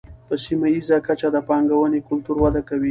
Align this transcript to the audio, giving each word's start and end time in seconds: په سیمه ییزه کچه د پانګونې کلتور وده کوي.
په 0.27 0.33
سیمه 0.45 0.67
ییزه 0.73 0.97
کچه 1.07 1.27
د 1.35 1.37
پانګونې 1.47 1.99
کلتور 2.09 2.37
وده 2.39 2.61
کوي. 2.67 2.79